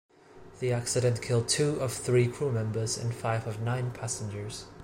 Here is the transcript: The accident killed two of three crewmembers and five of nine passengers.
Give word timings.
The 0.61 0.73
accident 0.73 1.21
killed 1.21 1.47
two 1.47 1.79
of 1.79 1.93
three 1.93 2.27
crewmembers 2.27 2.99
and 2.99 3.13
five 3.13 3.45
of 3.45 3.61
nine 3.61 3.91
passengers. 3.91 4.65